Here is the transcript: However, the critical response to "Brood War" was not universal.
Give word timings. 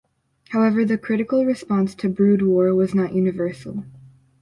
However, 0.49 0.83
the 0.83 0.97
critical 0.97 1.45
response 1.45 1.93
to 1.93 2.09
"Brood 2.09 2.41
War" 2.41 2.73
was 2.73 2.95
not 2.95 3.13
universal. 3.13 3.85